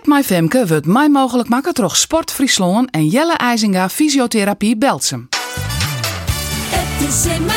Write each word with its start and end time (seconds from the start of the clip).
Fit 0.00 0.08
My 0.08 0.22
Femke 0.22 0.66
wordt 0.66 0.86
mij 0.86 1.08
mogelijk 1.08 1.48
maken 1.48 1.74
door 1.74 1.96
Sport 1.96 2.32
Friesland 2.32 2.90
en 2.90 3.06
Jelle 3.06 3.36
IJzinga 3.36 3.88
Fysiotherapie 3.88 4.76
Belsum. 4.76 5.28
Het 6.68 7.08
is 7.08 7.26
in. 7.26 7.48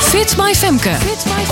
Fit 0.00 0.36
My 0.36 0.54
Femke. 0.54 0.94
Fit 0.94 1.24
My 1.24 1.44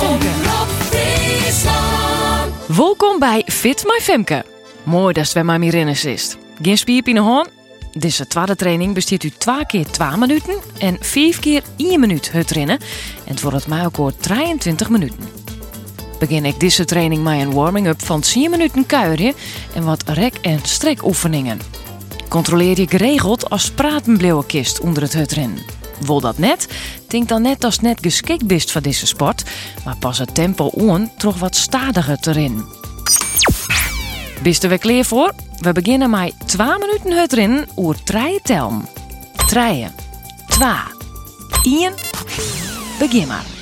Friesland. 0.90 2.53
Welkom 2.66 3.19
bij 3.19 3.42
Fit 3.47 3.85
My 3.85 4.01
Femke. 4.03 4.44
Mooi 4.83 5.12
dat 5.12 5.24
het 5.24 5.35
bij 5.35 5.44
mij 5.44 5.58
Mirinnes 5.58 6.04
is. 6.04 6.37
Geen 6.62 6.78
spierp 6.78 7.08
in 7.08 7.17
de. 7.17 7.46
Deze 7.92 8.26
tweede 8.26 8.56
training 8.56 8.94
bestaat 8.94 9.22
u 9.22 9.30
twee 9.30 9.67
keer 9.67 9.87
2 9.87 10.17
minuten 10.17 10.54
en 10.78 10.96
vijf 11.01 11.38
keer 11.38 11.62
1 11.76 12.01
minuut 12.01 12.33
het 12.33 12.51
rennen. 12.51 12.78
En 13.24 13.33
het 13.33 13.40
wordt 13.42 13.67
mij 13.67 13.85
ook 13.85 13.96
al 13.96 14.12
23 14.21 14.88
minuten. 14.88 15.38
Begin 16.19 16.45
ik 16.45 16.60
deze 16.60 16.84
training 16.84 17.23
met 17.23 17.41
een 17.41 17.52
warming-up 17.52 18.05
van 18.05 18.20
10 18.20 18.50
minuten 18.50 18.87
kuieren 18.87 19.34
en 19.74 19.84
wat 19.84 20.02
rek- 20.09 20.38
en 20.42 20.60
strekoefeningen. 20.62 21.60
Controleer 22.28 22.80
je 22.80 22.88
geregeld 22.88 23.50
als 23.50 23.70
praten 23.70 24.16
kist 24.46 24.80
onder 24.80 25.02
het 25.02 25.12
hutrennen. 25.12 25.62
Wil 26.00 26.20
dat 26.20 26.38
net? 26.38 26.68
Denk 27.06 27.28
dan 27.28 27.42
net 27.42 27.64
als 27.64 27.80
net 27.80 27.98
geschikt 28.00 28.46
bist 28.46 28.70
voor 28.70 28.82
deze 28.82 29.06
sport, 29.06 29.45
maar 29.84 29.96
pas 29.96 30.18
het 30.18 30.34
tempo 30.34 30.70
aan 30.90 31.10
toch 31.16 31.38
wat 31.38 31.56
stadiger 31.56 32.18
rennen. 32.32 32.64
Bist 34.42 34.62
er 34.62 34.68
weer 34.68 35.04
voor? 35.04 35.34
We 35.60 35.73
beginnen 35.73 36.10
met 36.10 36.34
2 36.46 36.66
minuten 36.78 37.26
rennen 37.37 37.68
oer 37.76 37.96
3 38.04 38.40
tellen. 38.42 38.88
3, 39.46 39.87
2, 40.48 40.73
1, 41.62 41.95
begin 42.98 43.26
maar. 43.26 43.57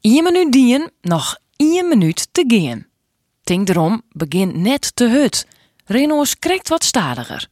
Ien 0.00 0.22
minuut 0.22 0.52
dien, 0.52 0.90
nog 1.00 1.36
één 1.56 1.88
minuut 1.88 2.28
te 2.32 2.44
gaan. 2.46 2.86
Denk 3.42 3.68
erom, 3.68 4.02
begin 4.08 4.62
net 4.62 4.96
te 4.96 5.08
hut. 5.08 5.46
Renaults 5.84 6.38
krijgt 6.38 6.68
wat 6.68 6.84
stadiger. 6.84 7.48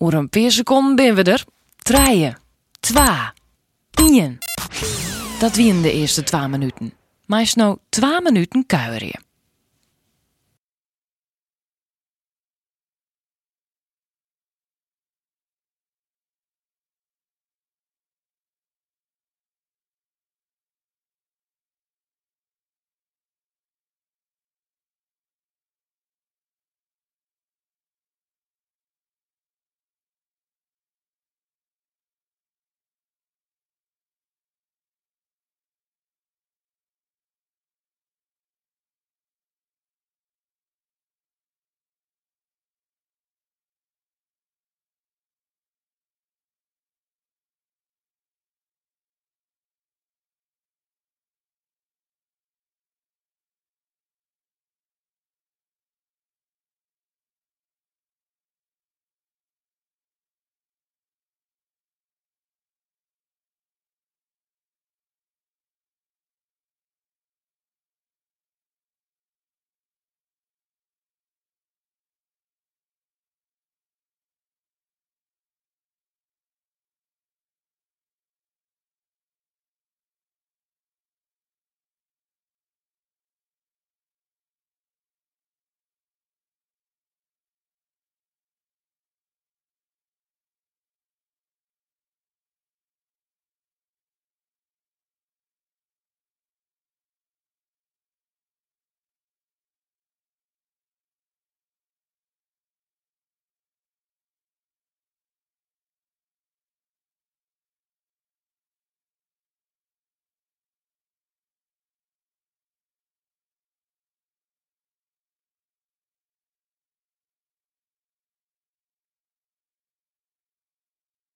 Oer 0.00 0.14
een 0.14 0.28
paar 0.28 0.50
seconden 0.50 0.96
ben 0.96 1.14
we 1.14 1.22
er. 1.22 1.44
Treien, 1.76 2.38
twa, 2.80 3.34
ien. 4.02 4.38
Dat 5.38 5.56
wien 5.56 5.82
de 5.82 5.92
eerste 5.92 6.22
twee 6.22 6.48
minuten. 6.48 6.92
Maar 7.26 7.40
is 7.40 7.54
nou 7.54 7.78
twee 7.88 8.20
minuten 8.22 8.66
kuieren. 8.66 9.24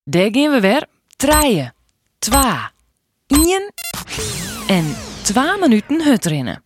Daar 0.06 0.28
gaan 0.32 0.50
we 0.50 0.60
weer. 0.60 0.86
Treien, 1.16 1.74
twa, 2.18 2.72
ien 3.26 3.72
en 4.66 4.96
2 5.22 5.58
minuten 5.58 6.02
hut 6.02 6.24
rinnen. 6.24 6.63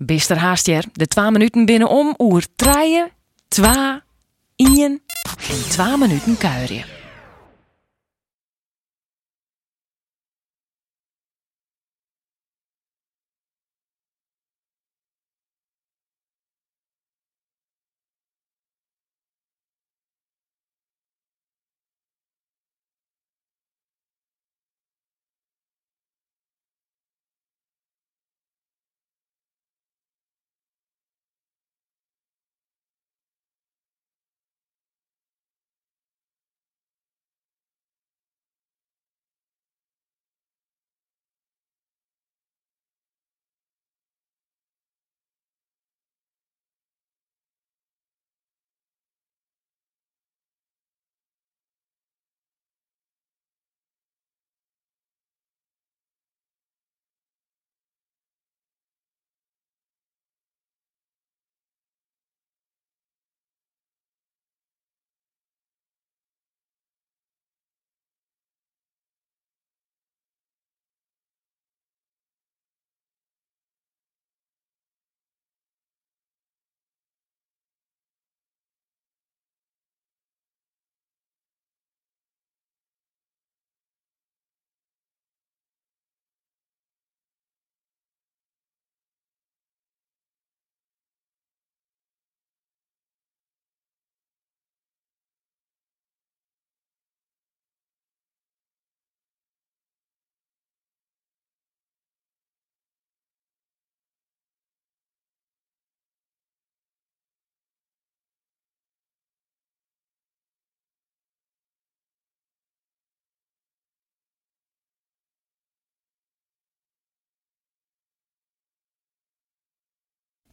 Bist 0.00 0.30
er 0.30 0.38
haast 0.40 0.68
jer, 0.68 0.86
de 0.96 1.06
2 1.06 1.30
minuten 1.30 1.66
binnen 1.66 1.88
om 1.88 2.14
oer 2.18 2.46
3, 2.56 3.10
2, 3.48 3.72
1 4.56 4.68
en 4.86 5.00
2 5.68 5.96
minuten 5.96 6.36
kuieren. 6.40 6.99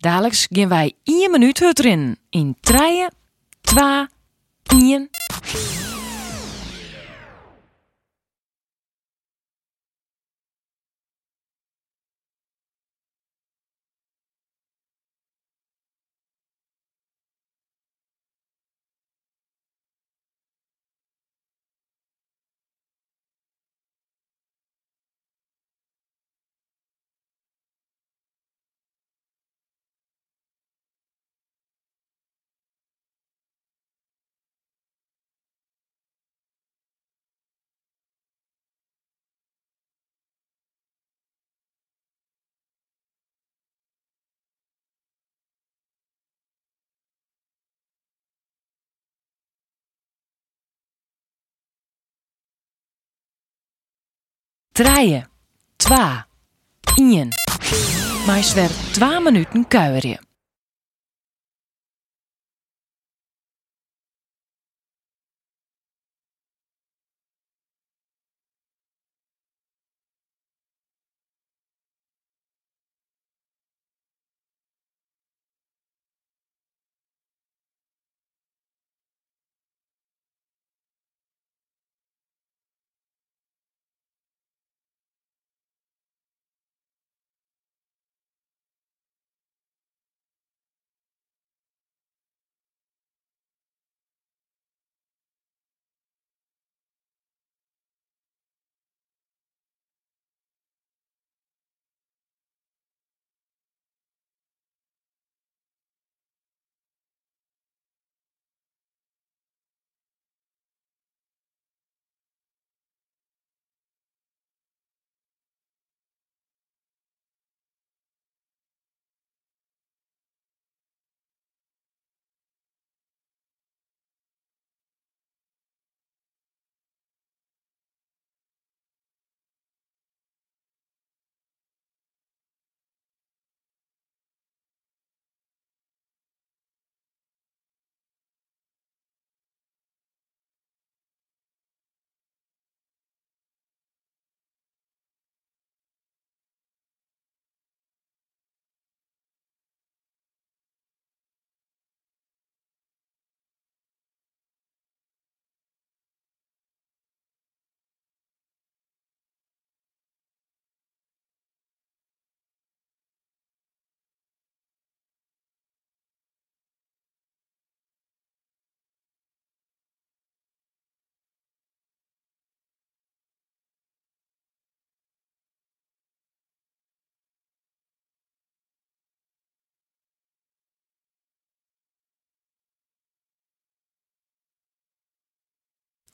Dadelijks 0.07 0.47
gaan 0.49 0.69
wij 0.69 0.93
1 1.03 1.31
minuut 1.31 1.79
rinnen. 1.79 2.17
In 2.29 2.57
3, 2.61 3.07
2, 3.61 4.07
1. 4.63 5.09
Trije, 54.77 55.25
2, 55.77 55.97
1. 56.95 57.29
Maar 58.25 58.43
zwer 58.43 58.69
2 58.91 59.19
minuten 59.19 59.67
kuieren. 59.67 60.26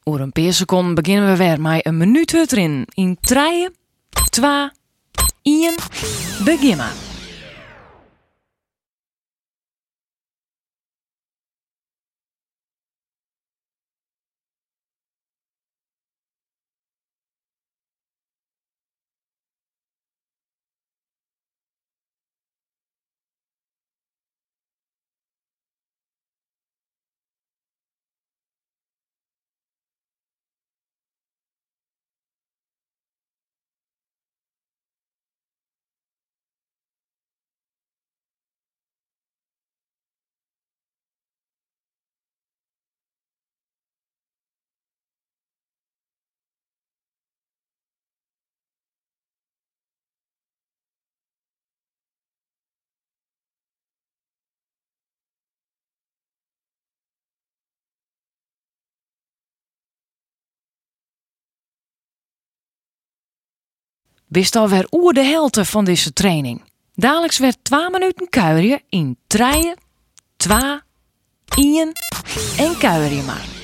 Oer 0.06 0.22
een 0.22 0.32
paar 0.32 0.54
seconden 0.54 0.96
beginnen 0.96 1.32
we 1.32 1.38
weer 1.38 1.62
met 1.62 1.86
een 1.86 1.98
minuut 1.98 2.34
erin. 2.34 2.88
In 2.94 3.18
3, 3.22 3.70
2, 4.30 4.70
1, 5.42 5.76
begin 6.46 6.78
maar. 6.78 7.13
Wist 64.34 64.56
alweer 64.56 64.88
oer 64.92 65.14
de 65.14 65.24
helte 65.24 65.66
van 65.66 65.86
deze 65.86 66.14
training. 66.14 66.62
Dadelijks 66.96 67.38
werd 67.38 67.58
2 67.62 67.90
minuten 67.90 68.30
kuieren 68.30 68.82
in 68.90 69.18
3, 69.28 69.74
2, 70.38 70.58
1 71.56 71.92
en 72.58 72.78
kuieren 72.78 73.26
maar. 73.26 73.63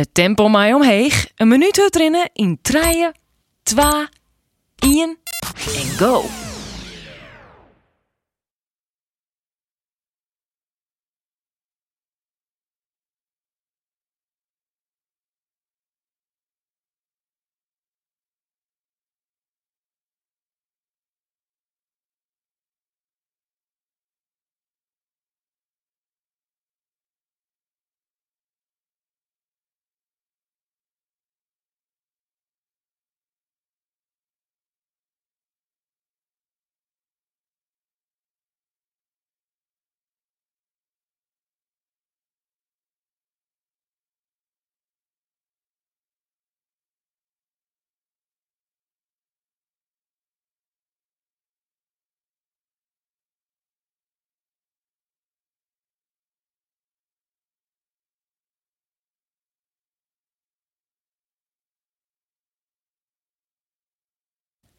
Het 0.00 0.14
tempo 0.14 0.48
mij 0.48 0.74
omheeg. 0.74 1.26
Een 1.34 1.48
minuut 1.48 1.94
erin 1.94 2.30
in 2.32 2.58
3, 2.62 3.10
2, 3.62 3.84
1 4.76 5.18
en 5.76 5.98
go. 5.98 6.49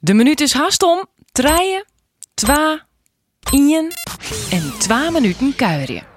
De 0.04 0.14
minuut 0.14 0.42
is 0.42 0.54
haast 0.54 0.84
om. 0.84 1.06
3, 1.32 1.84
2, 2.34 2.80
1 3.52 3.92
en 4.52 4.74
2 4.80 5.12
minuten 5.12 5.56
kuieren. 5.56 6.11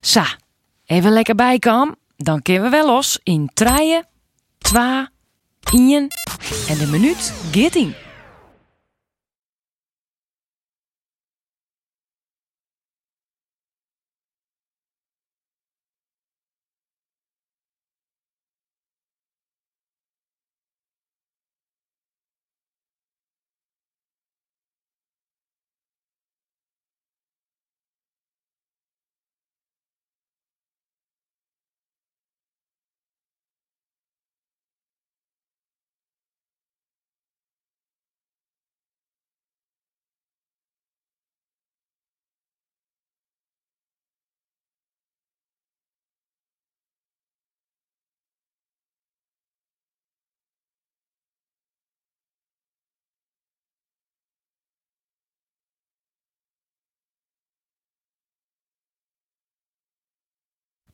Sa, 0.00 0.26
even 0.86 1.12
lekker 1.12 1.34
bijkomen. 1.34 1.98
Dan 2.16 2.42
kunnen 2.42 2.62
we 2.62 2.68
wel 2.68 2.86
los 2.86 3.20
in 3.22 3.50
3, 3.54 4.02
2, 4.58 5.06
1 5.72 6.08
en 6.68 6.78
de 6.78 6.86
minuut 6.90 7.32
gaat 7.52 8.09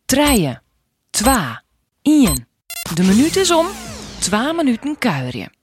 Treien, 0.06 0.62
2, 1.10 1.62
1. 2.02 2.46
De 2.94 3.02
minuut 3.02 3.36
is 3.36 3.50
om. 3.50 3.66
2 4.18 4.52
minuten 4.52 4.98
kuieren. 4.98 5.55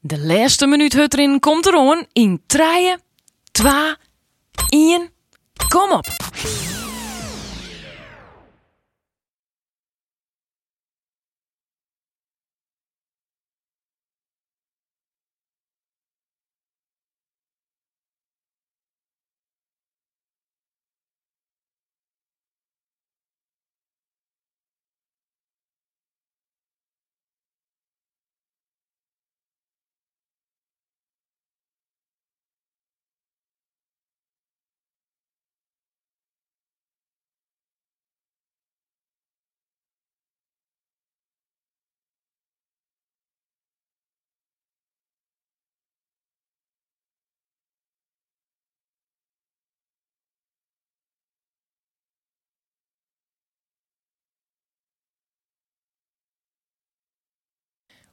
De 0.00 0.18
laatste 0.18 0.66
minuut 0.66 0.92
hut 0.92 1.12
erin 1.12 1.40
komt 1.40 1.66
erom 1.66 2.06
in 2.12 2.42
3, 2.46 2.96
2, 3.52 3.72
1. 4.68 5.10
Kom 5.68 5.90
op! 5.90 6.06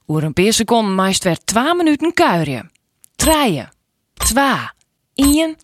Oer 0.08 0.22
een 0.24 0.32
paar 0.32 0.52
seconden 0.52 0.94
meest 0.94 1.24
weer 1.24 1.38
2 1.44 1.74
minuten 1.74 2.12
kuieren. 2.12 2.70
3, 3.16 3.64
2, 4.14 4.44
1. 5.14 5.56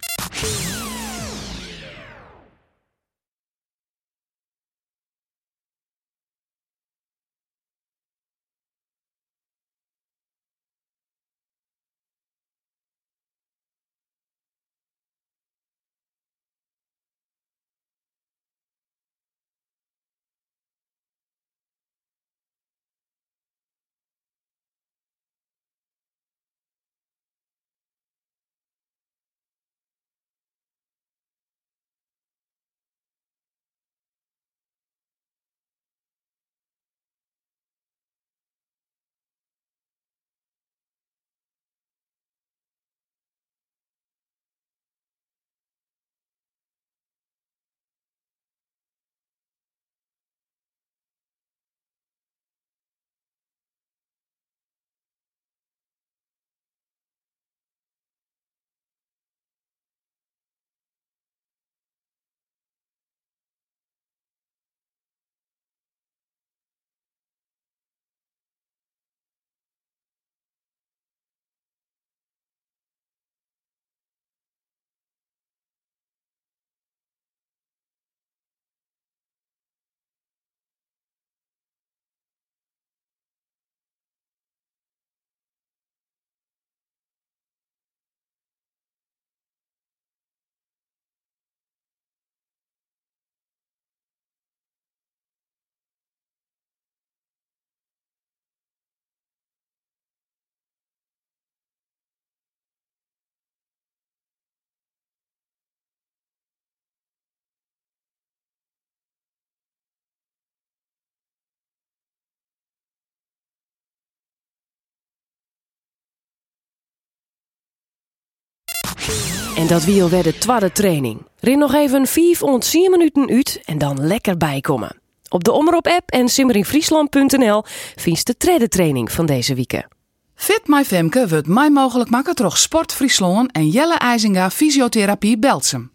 En 119.57 119.67
dat 119.67 119.85
wie 119.85 120.03
alweer 120.03 120.23
de 120.23 120.39
tweede 120.39 120.73
training. 120.73 121.27
Rin 121.41 121.59
nog 121.59 121.75
even 121.75 122.07
5 122.07 122.43
ont 122.43 122.71
10 122.71 122.91
minuten 122.91 123.29
uit 123.29 123.61
en 123.65 123.79
dan 123.79 124.07
lekker 124.07 124.37
bijkomen. 124.37 124.97
Op 125.29 125.45
de 125.45 125.53
Omroep-app 125.53 126.11
en 126.11 126.29
simmerinfriesland.nl 126.29 127.63
vind 127.97 128.19
je 128.19 128.25
de 128.25 128.37
tweede 128.37 128.69
training 128.69 129.13
van 129.13 129.27
deze 129.27 129.55
week. 129.55 129.87
Fit 130.35 130.63
My 130.65 130.85
Femke 130.85 131.29
wordt 131.29 131.47
mij 131.47 131.71
mogelijk 131.71 132.11
maken 132.11 132.35
door 132.35 132.57
Sport 132.57 132.93
Friesland 132.93 133.53
en 133.53 133.69
Jelle 133.69 133.95
IJzinga 133.95 134.51
Fysiotherapie 134.51 135.39
Belsum. 135.39 135.91